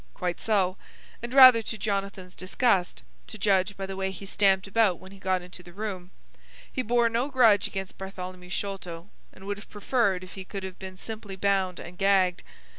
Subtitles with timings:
[0.15, 0.77] "Quite so.
[1.21, 5.19] And rather to Jonathan's disgust, to judge by the way he stamped about when he
[5.19, 6.09] got into the room.
[6.73, 10.79] He bore no grudge against Bartholomew Sholto, and would have preferred if he could have
[10.79, 12.41] been simply bound and gagged.